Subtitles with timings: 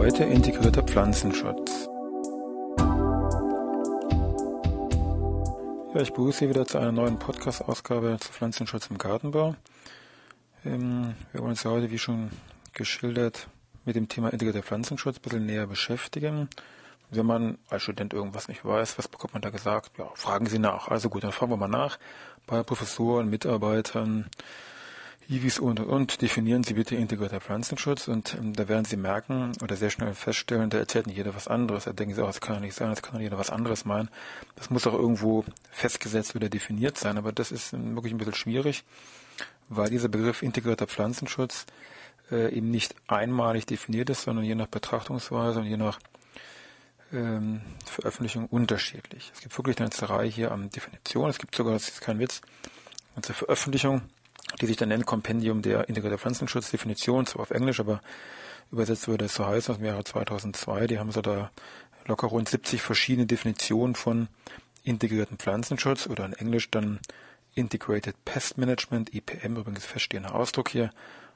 [0.00, 1.86] Heute integrierter Pflanzenschutz.
[5.92, 9.56] Ja, ich begrüße Sie wieder zu einer neuen Podcast-Ausgabe zu Pflanzenschutz im Gartenbau.
[10.64, 12.30] Ähm, wir wollen uns ja heute, wie schon
[12.72, 13.48] geschildert,
[13.84, 16.48] mit dem Thema integrierter Pflanzenschutz ein bisschen näher beschäftigen.
[17.10, 19.98] Wenn man als Student irgendwas nicht weiß, was bekommt man da gesagt?
[19.98, 20.88] Ja, fragen Sie nach.
[20.88, 21.98] Also gut, dann fragen wir mal nach
[22.46, 24.30] bei Professoren, Mitarbeitern,
[25.30, 29.52] IWIS und und und, definieren Sie bitte integrierter Pflanzenschutz und ähm, da werden Sie merken
[29.62, 31.84] oder sehr schnell feststellen, da erzählt nicht jeder was anderes.
[31.84, 33.84] Da denken Sie auch, das kann ja nicht sein, das kann doch jeder was anderes
[33.84, 34.10] meinen.
[34.56, 38.34] Das muss auch irgendwo festgesetzt oder definiert sein, aber das ist ähm, wirklich ein bisschen
[38.34, 38.82] schwierig,
[39.68, 41.64] weil dieser Begriff integrierter Pflanzenschutz
[42.32, 46.00] äh, eben nicht einmalig definiert ist, sondern je nach Betrachtungsweise und je nach
[47.12, 49.30] ähm, Veröffentlichung unterschiedlich.
[49.32, 51.30] Es gibt wirklich eine Reihe hier an Definitionen.
[51.30, 52.40] Es gibt sogar, das ist kein Witz,
[53.14, 54.02] eine Veröffentlichung
[54.60, 58.00] die sich dann nennt Kompendium der integrierter Pflanzenschutzdefinition, zwar auf Englisch, aber
[58.70, 60.86] übersetzt würde es so heißen aus dem Jahre 2002.
[60.86, 61.50] Die haben so da
[62.06, 64.28] locker rund 70 verschiedene Definitionen von
[64.84, 67.00] integrierten Pflanzenschutz oder in Englisch dann
[67.54, 70.90] Integrated Pest Management, IPM, übrigens feststehender Ausdruck hier,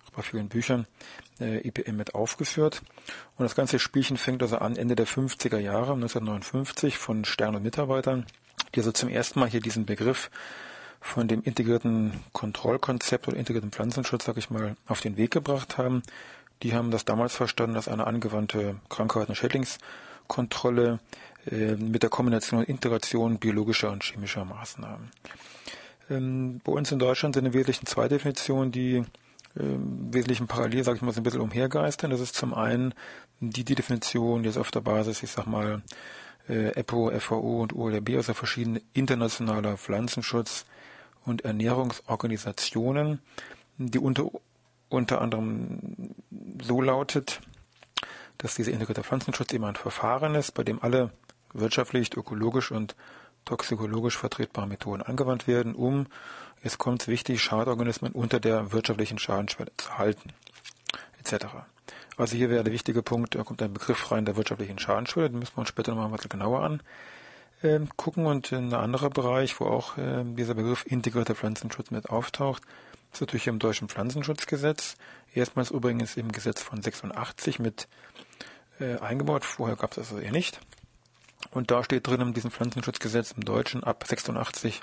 [0.07, 0.87] auch bei vielen Büchern,
[1.41, 2.83] äh, IPM mit aufgeführt.
[3.37, 7.63] Und das ganze Spielchen fängt also an Ende der 50er Jahre, 1959, von Stern und
[7.63, 8.27] Mitarbeitern,
[8.75, 10.31] die also zum ersten Mal hier diesen Begriff
[11.05, 16.03] von dem integrierten Kontrollkonzept oder integrierten Pflanzenschutz, sag ich mal, auf den Weg gebracht haben.
[16.63, 21.01] Die haben das damals verstanden als eine angewandte Krankheiten- und Schädlingskontrolle
[21.51, 25.13] äh, mit der Kombination und Integration biologischer und chemischer Maßnahmen.
[26.09, 29.05] Ähm, bei uns in Deutschland sind im Wesentlichen zwei Definitionen, die
[29.57, 32.11] im Wesentlichen parallel, sage ich mal, so ein bisschen umhergeistern.
[32.11, 32.95] Das ist zum einen
[33.41, 35.83] die, die Definition jetzt auf der Basis, ich sag mal,
[36.49, 40.65] äh, EPO, FAO und ULRB, also verschiedene internationaler Pflanzenschutz,
[41.25, 43.21] und Ernährungsorganisationen,
[43.79, 44.31] die unter,
[44.89, 46.15] unter anderem
[46.63, 47.41] so lautet,
[48.39, 51.11] dass dieser integrierte Pflanzenschutz eben ein Verfahren ist, bei dem alle
[51.53, 52.97] wirtschaftlich, ökologisch und
[53.45, 56.07] toxikologisch vertretbare Methoden angewandt werden, um,
[56.63, 60.31] jetzt kommt es wichtig, Schadorganismen unter der wirtschaftlichen Schadenschwelle zu halten,
[61.21, 61.47] etc.
[62.17, 65.39] Also hier wäre der wichtige Punkt, da kommt ein Begriff rein der wirtschaftlichen Schadenschwelle, den
[65.39, 66.83] müssen wir uns später nochmal ein bisschen genauer an
[67.65, 72.63] ähm, gucken und ein anderer Bereich, wo auch äh, dieser Begriff integrierter Pflanzenschutz mit auftaucht,
[73.13, 74.97] ist natürlich im deutschen Pflanzenschutzgesetz.
[75.33, 77.89] Erstmals übrigens im Gesetz von 86 mit
[78.79, 79.45] äh, eingebaut.
[79.45, 80.61] Vorher gab es das also eher nicht.
[81.51, 84.81] Und da steht drin in diesem Pflanzenschutzgesetz im Deutschen ab 86,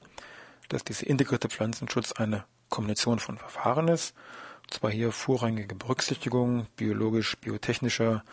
[0.69, 4.15] dass dieser integrierte Pflanzenschutz eine Kombination von Verfahren ist.
[4.63, 8.23] Und zwar hier vorrangige Berücksichtigung biologisch, biotechnischer,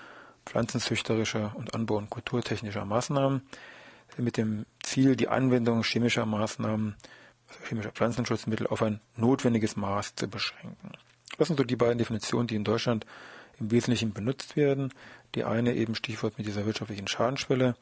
[0.47, 3.43] pflanzenzüchterischer und Anbau- und kulturtechnischer Maßnahmen
[4.19, 6.97] mit dem Ziel, die Anwendung chemischer Maßnahmen,
[7.49, 10.93] also chemischer Pflanzenschutzmittel auf ein notwendiges Maß zu beschränken.
[11.39, 13.07] Das sind so die beiden Definitionen, die in Deutschland
[13.61, 14.93] im Wesentlichen benutzt werden.
[15.35, 17.77] Die eine eben Stichwort mit dieser wirtschaftlichen Schadenschwelle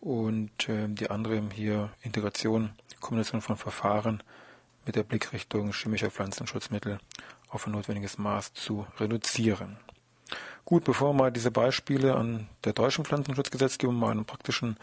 [0.00, 2.70] und äh, die andere hier Integration,
[3.00, 4.22] Kombination von Verfahren
[4.86, 6.98] mit der Blickrichtung chemischer Pflanzenschutzmittel
[7.48, 9.78] auf ein notwendiges Maß zu reduzieren.
[10.64, 14.76] Gut, bevor wir mal diese Beispiele an der deutschen Pflanzenschutzgesetzgebung mal einen praktischen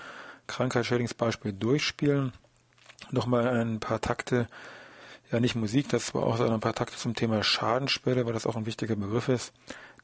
[0.48, 2.34] Krankheitsschädlingsbeispiel durchspielen.
[3.12, 4.48] Nochmal ein paar Takte,
[5.32, 8.46] ja nicht Musik, das war auch so ein paar Takte zum Thema Schadenschwelle, weil das
[8.46, 9.54] auch ein wichtiger Begriff ist,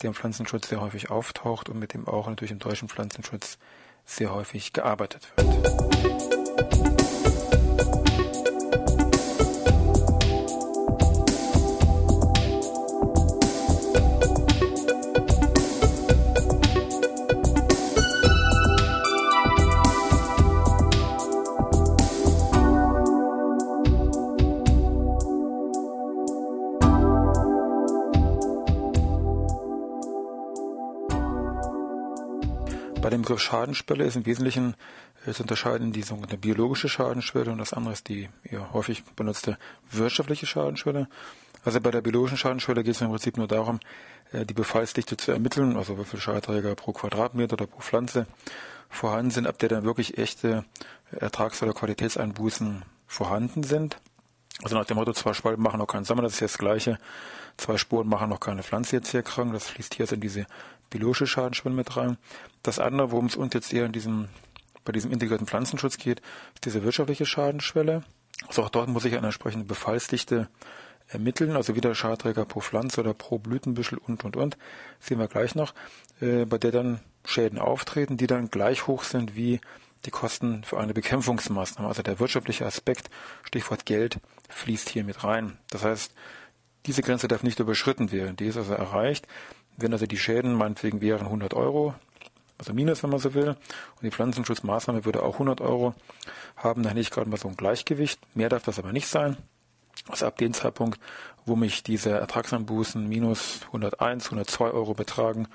[0.02, 3.58] der im Pflanzenschutz sehr häufig auftaucht und mit dem auch natürlich im deutschen Pflanzenschutz
[4.06, 6.59] sehr häufig gearbeitet wird.
[33.30, 34.76] Begriff Schadenschwelle ist im Wesentlichen
[35.28, 39.60] äh, zu unterscheiden die sogenannte biologische Schadenschwelle und das andere ist die ja, häufig benutzte
[39.92, 41.08] wirtschaftliche Schadenschwelle.
[41.64, 43.80] Also bei der biologischen Schadenschwelle geht es im Prinzip nur darum,
[44.32, 48.26] äh, die Befallsdichte zu ermitteln, also wie viele Schadträger pro Quadratmeter oder pro Pflanze
[48.90, 50.66] vorhanden sind, ab der dann wirklich echte
[51.12, 53.98] Ertrags- oder Qualitätseinbußen vorhanden sind.
[54.64, 56.98] Also nach dem Motto, zwei Spalten machen noch keinen Sommer, das ist ja das Gleiche.
[57.58, 59.54] Zwei Spuren machen noch keine Pflanze jetzt hier krank.
[59.54, 60.48] Das fließt hier also in diese
[60.90, 62.18] biologische Schadensschwelle mit rein.
[62.64, 64.30] Das andere, worum es uns jetzt eher in diesem,
[64.86, 66.22] bei diesem integrierten Pflanzenschutz geht,
[66.56, 68.04] ist diese wirtschaftliche Schadenschwelle.
[68.48, 70.50] Also auch dort muss ich eine entsprechende Befallsdichte
[71.08, 74.58] ermitteln, also wieder Schadträger pro Pflanze oder pro Blütenbüschel und, und, und,
[75.00, 75.74] sehen wir gleich noch,
[76.22, 79.60] äh, bei der dann Schäden auftreten, die dann gleich hoch sind wie
[80.06, 81.88] die Kosten für eine Bekämpfungsmaßnahme.
[81.88, 83.10] Also der wirtschaftliche Aspekt,
[83.44, 84.20] Stichwort Geld,
[84.50, 85.58] fließt hier mit rein.
[85.70, 86.14] Das heißt,
[86.86, 88.38] diese Grenze darf nicht überschritten werden.
[88.38, 89.28] Die ist also erreicht.
[89.82, 91.94] Wenn also die Schäden meinetwegen wären 100 Euro,
[92.58, 95.94] also Minus, wenn man so will, und die Pflanzenschutzmaßnahme würde auch 100 Euro
[96.58, 98.20] haben, dann hätte ich gerade mal so ein Gleichgewicht.
[98.36, 99.38] Mehr darf das aber nicht sein.
[100.10, 101.00] Also ab dem Zeitpunkt,
[101.46, 105.48] wo mich diese Ertragsanbußen minus 101, 102 Euro betragen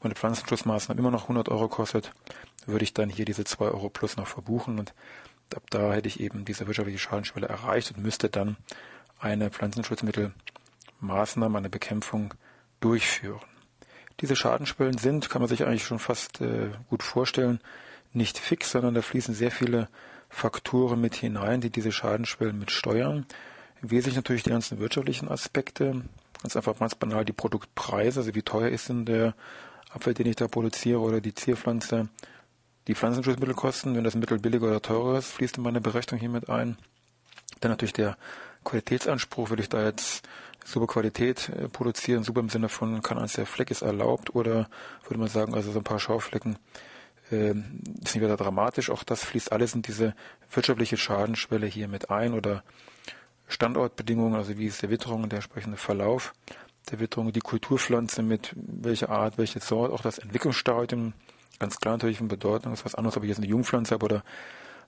[0.00, 2.12] und die Pflanzenschutzmaßnahme immer noch 100 Euro kostet,
[2.66, 4.94] würde ich dann hier diese 2 Euro plus noch verbuchen und
[5.54, 8.56] ab da hätte ich eben diese wirtschaftliche Schadenschwelle erreicht und müsste dann
[9.20, 12.34] eine Pflanzenschutzmittelmaßnahme, eine Bekämpfung
[12.80, 13.40] durchführen.
[14.20, 17.60] Diese Schadenschwellen sind, kann man sich eigentlich schon fast äh, gut vorstellen,
[18.12, 19.88] nicht fix, sondern da fließen sehr viele
[20.28, 23.26] Faktoren mit hinein, die diese Schadenschwellen mit steuern.
[23.82, 26.02] Im Wesentlichen natürlich die ganzen wirtschaftlichen Aspekte,
[26.42, 29.34] ganz einfach ganz banal die Produktpreise, also wie teuer ist denn der
[29.90, 32.08] Apfel, den ich da produziere oder die Zierpflanze,
[32.86, 36.48] die Pflanzenschutzmittelkosten, wenn das Mittel billiger oder teurer ist, fließt in meine Berechnung hier mit
[36.48, 36.76] ein.
[37.60, 38.16] Dann natürlich der
[38.64, 40.26] Qualitätsanspruch, will ich da jetzt
[40.68, 44.68] super Qualität äh, produzieren, super im Sinne von, kann eins der Fleck ist erlaubt oder
[45.04, 46.58] würde man sagen, also so ein paar Schauflecken
[47.30, 48.90] äh, ist nicht wieder dramatisch.
[48.90, 50.14] Auch das fließt alles in diese
[50.50, 52.62] wirtschaftliche Schadenschwelle hier mit ein oder
[53.48, 56.34] Standortbedingungen, also wie ist der Witterung der entsprechende Verlauf
[56.90, 61.12] der Witterung, die Kulturpflanze mit welcher Art, welche Sort, auch das Entwicklungsstadium,
[61.58, 64.24] ganz klar natürlich von Bedeutung, ist was anderes, ob ich jetzt eine Jungpflanze habe oder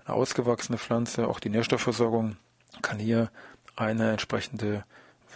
[0.05, 2.37] eine ausgewachsene Pflanze, auch die Nährstoffversorgung
[2.83, 3.31] kann hier
[3.77, 4.85] eine entsprechende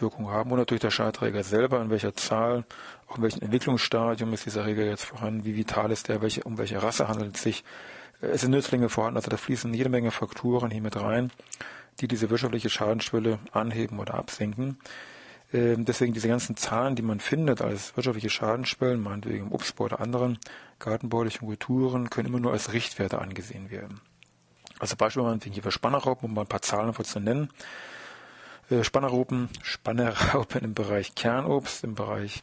[0.00, 0.50] Wirkung haben.
[0.50, 2.64] Und natürlich der Schadträger selber, in welcher Zahl,
[3.08, 6.58] auch in welchem Entwicklungsstadium ist dieser Erreger jetzt vorhanden, wie vital ist der, welche, um
[6.58, 7.64] welche Rasse handelt es sich.
[8.20, 11.30] Es sind Nützlinge vorhanden, also da fließen jede Menge Faktoren hier mit rein,
[12.00, 14.78] die diese wirtschaftliche Schadensschwelle anheben oder absenken.
[15.52, 20.00] Ähm, deswegen diese ganzen Zahlen, die man findet als wirtschaftliche Schadensschwellen, meinetwegen im Obstbau oder
[20.00, 20.38] anderen
[20.78, 24.00] gartenbaulichen Kulturen, können immer nur als Richtwerte angesehen werden.
[24.78, 27.50] Also beispielsweise hier für Spannerraupen, um mal ein paar Zahlen einfach zu nennen.
[28.70, 32.42] Äh, Spannerraupen, Spannerraupen im Bereich Kernobst, im Bereich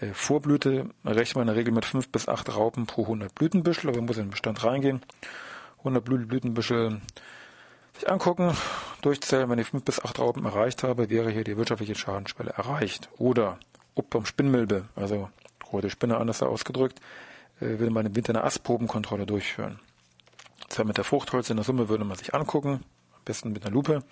[0.00, 3.90] äh, Vorblüte rechnet man in der Regel mit fünf bis acht Raupen pro 100 Blütenbüschel,
[3.90, 5.02] aber man muss in den Bestand reingehen.
[5.78, 7.00] 100 Blütenbüschel
[7.94, 8.56] sich angucken,
[9.02, 13.10] durchzählen, wenn ich fünf bis acht Raupen erreicht habe, wäre hier die wirtschaftliche Schadenschwelle erreicht.
[13.18, 13.58] Oder
[13.94, 15.28] ob beim Spinnmilbe, also
[15.70, 17.00] rote Spinne anders ausgedrückt,
[17.60, 19.80] äh, würde man im Winter eine Astprobenkontrolle durchführen.
[20.68, 22.84] Zwar mit der Fruchtholz in der Summe würde man sich angucken,
[23.14, 24.02] am besten mit einer Lupe,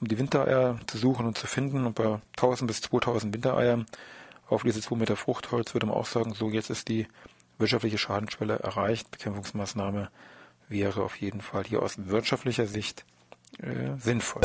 [0.00, 1.86] um die Wintereier zu suchen und zu finden.
[1.86, 3.86] Und bei 1000 bis 2000 Wintereiern
[4.48, 7.06] auf diese 2 Meter Fruchtholz würde man auch sagen, so jetzt ist die
[7.58, 10.10] wirtschaftliche Schadenschwelle erreicht, Bekämpfungsmaßnahme
[10.68, 13.04] wäre auf jeden Fall hier aus wirtschaftlicher Sicht
[13.58, 14.42] äh, sinnvoll.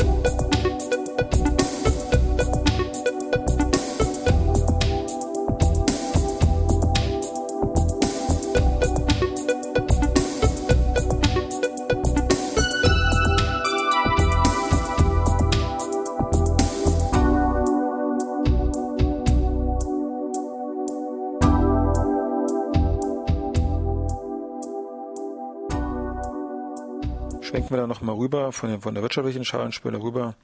[27.50, 30.36] Schwenken wir dann nochmal rüber von, der, von der wirtschaftlichen Schalenspüle rüber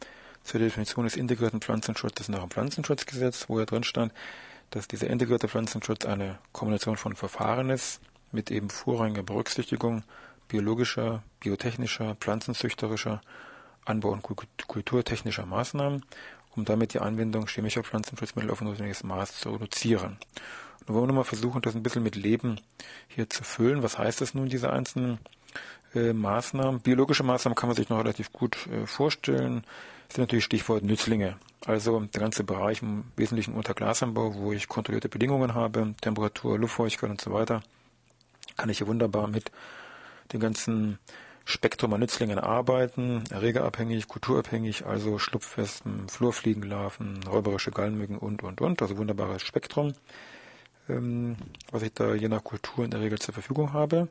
[0.43, 4.13] zur Definition des integrierten Pflanzenschutzes nach dem Pflanzenschutzgesetz, wo ja drin stand,
[4.71, 8.01] dass dieser integrierte Pflanzenschutz eine Kombination von Verfahren ist,
[8.33, 10.03] mit eben vorrangiger Berücksichtigung
[10.49, 13.21] biologischer, biotechnischer, pflanzenzüchterischer,
[13.85, 14.23] Anbau- und
[14.67, 16.05] kulturtechnischer Maßnahmen,
[16.57, 20.19] um damit die Anwendung chemischer Pflanzenschutzmittel auf ein notwendiges Maß zu reduzieren.
[20.87, 22.61] Und wollen wir nochmal versuchen, das ein bisschen mit Leben
[23.07, 23.85] hier zu füllen.
[23.85, 25.21] Was heißt das nun, diese einzelnen
[25.97, 26.81] äh, Maßnahmen.
[26.81, 29.65] Biologische Maßnahmen kann man sich noch relativ gut äh, vorstellen.
[30.07, 31.37] Das sind natürlich Stichwort Nützlinge.
[31.65, 37.11] Also der ganze Bereich im Wesentlichen unter Glasanbau, wo ich kontrollierte Bedingungen habe, Temperatur, Luftfeuchtigkeit
[37.11, 37.63] und so weiter,
[38.57, 39.51] kann ich hier wunderbar mit
[40.33, 40.99] dem ganzen
[41.45, 48.97] Spektrum an Nützlingen arbeiten, erregerabhängig, kulturabhängig, also Schlupfwespen, Flurfliegenlarven, räuberische Gallenmücken und, und, und, also
[48.97, 49.95] wunderbares Spektrum,
[50.89, 51.37] ähm,
[51.71, 54.09] was ich da je nach Kultur in der Regel zur Verfügung habe.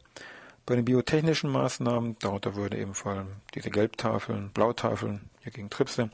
[0.65, 6.09] Bei den biotechnischen Maßnahmen, darunter würde eben vor allem diese Gelbtafeln, Blautafeln, hier gegen Tripse,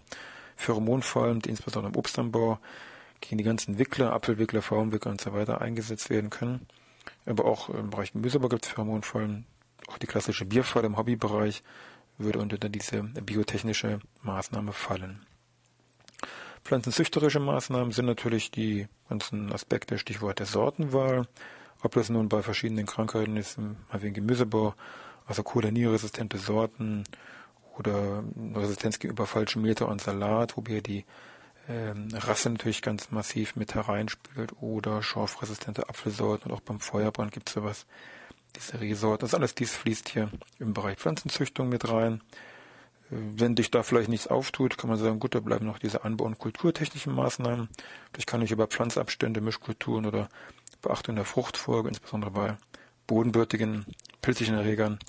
[0.58, 2.60] Pheromonfallen, die insbesondere im Obstanbau
[3.22, 6.67] gegen die ganzen Wickler, Apfelwickler, Pflaumenwickler und so weiter eingesetzt werden können.
[7.25, 9.46] Aber auch im Bereich Gemüsebau gibt es Pheromonfallen.
[9.88, 11.63] Auch die klassische Bierfalle im Hobbybereich
[12.17, 15.25] würde unter diese biotechnische Maßnahme fallen.
[16.63, 21.27] Pflanzenzüchterische Maßnahmen sind natürlich die ganzen Aspekte, Stichwort der Sortenwahl,
[21.83, 24.73] ob das nun bei verschiedenen Krankheiten ist, mal wegen Gemüsebau,
[25.25, 27.03] also kolonierresistente Sorten
[27.77, 28.23] oder
[28.55, 31.05] Resistenz gegenüber falschem Meter und Salat, wo wir die
[31.69, 37.50] ähm, Rasse natürlich ganz massiv mit hereinspielt oder schorfresistente Apfelsorten und auch beim Feuerbrand gibt
[37.50, 37.85] es sowas,
[38.55, 39.21] diese Resorten.
[39.21, 42.21] Das alles dies fließt hier im Bereich Pflanzenzüchtung mit rein.
[43.11, 46.03] Äh, wenn dich da vielleicht nichts auftut, kann man sagen, gut, da bleiben noch diese
[46.03, 47.69] Anbau- und kulturtechnischen Maßnahmen.
[48.11, 50.29] Vielleicht kann ich über Pflanzabstände, Mischkulturen oder
[50.81, 52.57] Beachtung der Fruchtfolge, insbesondere bei
[53.07, 53.85] bodenbürtigen,
[54.21, 55.00] pilzischen Erregern,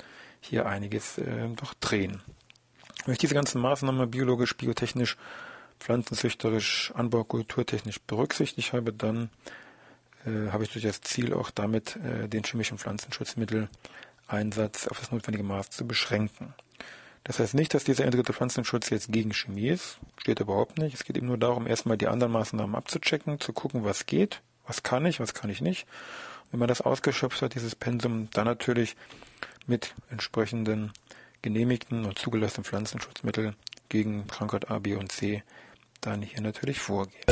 [0.41, 2.21] hier einiges äh, doch drehen.
[3.05, 5.17] Wenn ich diese ganzen Maßnahmen biologisch, biotechnisch
[5.81, 9.31] pflanzenzüchterisch, anbaukulturtechnisch berücksichtigt habe, dann
[10.25, 15.45] äh, habe ich durch das Ziel auch damit äh, den chemischen Pflanzenschutzmitteleinsatz auf das notwendige
[15.45, 16.55] Maß zu beschränken.
[17.25, 20.95] Das heißt nicht, dass dieser integrierte Pflanzenschutz jetzt gegen Chemie ist, steht überhaupt nicht.
[20.95, 24.83] Es geht eben nur darum, erstmal die anderen Maßnahmen abzuchecken, zu gucken, was geht, was
[24.83, 25.87] kann ich, was kann ich nicht.
[26.51, 28.97] Wenn man das ausgeschöpft hat, dieses Pensum, dann natürlich
[29.67, 30.93] mit entsprechenden
[31.41, 33.57] genehmigten und zugelassenen Pflanzenschutzmitteln
[33.89, 35.43] gegen Krankheit A, B und C
[36.01, 37.23] dann hier natürlich vorgehen.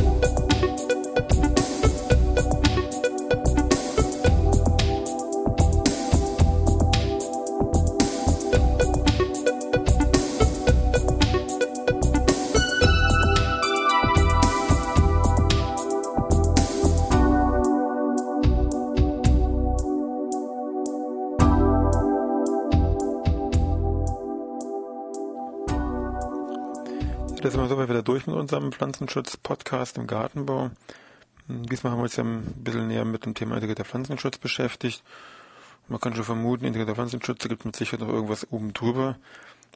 [27.42, 30.72] Das sind wir soweit wieder durch mit unserem Pflanzenschutz-Podcast im Gartenbau.
[31.48, 35.02] Diesmal haben wir uns ja ein bisschen näher mit dem Thema integrierter Pflanzenschutz beschäftigt.
[35.88, 39.16] Man kann schon vermuten, integrierter Pflanzenschutz gibt mit Sicherheit noch irgendwas oben drüber.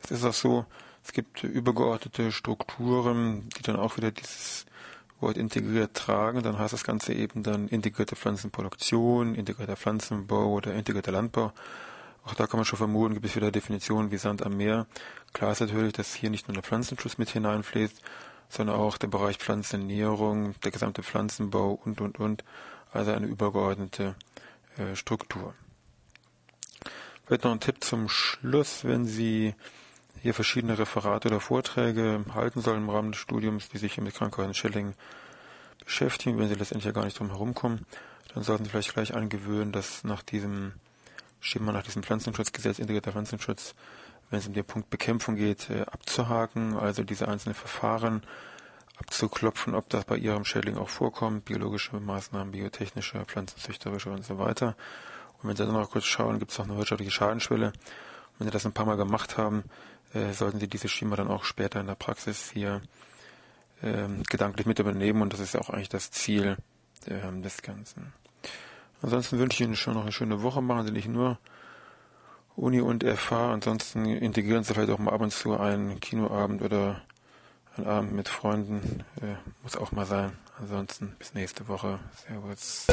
[0.03, 0.67] Das ist auch so.
[1.03, 4.67] Es gibt übergeordnete Strukturen, die dann auch wieder dieses
[5.21, 6.43] Wort integriert tragen.
[6.43, 11.55] Dann heißt das Ganze eben dann integrierte Pflanzenproduktion, integrierter Pflanzenbau oder integrierter Landbau.
[12.25, 14.87] Auch da kann man schon vermuten, gibt es wieder Definitionen wie Sand am Meer.
[15.33, 18.01] Klar ist natürlich, dass hier nicht nur der Pflanzenschutz mit hineinfließt,
[18.49, 22.45] sondern auch der Bereich Pflanzenernährung, der gesamte Pflanzenbau und, und, und.
[22.93, 24.15] Also eine übergeordnete
[24.79, 25.55] äh, Struktur.
[27.27, 29.55] Vielleicht noch ein Tipp zum Schluss, wenn Sie
[30.23, 34.15] hier verschiedene Referate oder Vorträge halten sollen im Rahmen des Studiums, die sich hier mit
[34.15, 34.95] Krankheiten Schilling
[35.85, 37.85] beschäftigen, wenn Sie letztendlich ja gar nicht drum herumkommen,
[38.33, 40.73] dann sollten Sie vielleicht gleich angewöhnen, dass nach diesem
[41.45, 43.75] Schema nach diesem Pflanzenschutzgesetz, integrierter Pflanzenschutz,
[44.31, 48.23] wenn es um den Punkt Bekämpfung geht, äh, abzuhaken, also diese einzelnen Verfahren
[48.97, 54.75] abzuklopfen, ob das bei Ihrem Schädling auch vorkommt, biologische Maßnahmen, biotechnische, pflanzenzüchterische und so weiter.
[55.43, 57.67] Und wenn Sie dann noch kurz schauen, gibt es auch eine wirtschaftliche Schadenschwelle.
[57.67, 57.75] Und
[58.39, 59.65] wenn Sie das ein paar Mal gemacht haben,
[60.15, 62.81] äh, sollten Sie dieses Schema dann auch später in der Praxis hier
[63.83, 66.57] ähm, gedanklich mit übernehmen und das ist ja auch eigentlich das Ziel
[67.07, 68.15] ähm, des Ganzen.
[69.03, 70.63] Ansonsten wünsche ich Ihnen schon noch eine schöne Woche.
[70.63, 71.39] Machen Sie nicht nur
[72.57, 73.53] Uni und FH.
[73.53, 77.03] Ansonsten integrieren Sie vielleicht auch mal ab und zu einen Kinoabend oder
[77.77, 79.05] einen Abend mit Freunden.
[79.21, 80.33] Äh, muss auch mal sein.
[80.61, 81.99] Ansonsten bis nächste Woche.
[82.27, 82.87] Servus.